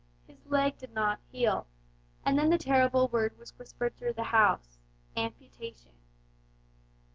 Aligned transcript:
His 0.25 0.43
leg 0.47 0.79
did 0.79 0.93
not 0.95 1.19
heal, 1.31 1.67
and 2.25 2.35
then 2.35 2.49
the 2.49 2.57
terrible 2.57 3.07
word 3.09 3.37
was 3.37 3.55
whispered 3.59 3.95
through 3.97 4.13
the 4.13 4.23
house 4.23 4.79
"amputation"! 5.15 5.93